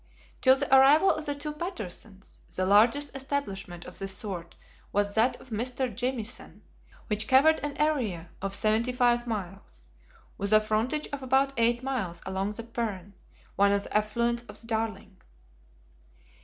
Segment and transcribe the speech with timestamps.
[0.41, 4.55] Till the arrival of the two Pattersons, the largest establishment of this sort
[4.91, 5.93] was that of Mr.
[5.95, 6.63] Jamieson,
[7.05, 9.89] which covered an area of seventy five miles,
[10.39, 13.13] with a frontage of about eight miles along the Peron,
[13.55, 15.17] one of the affluents of the Darling.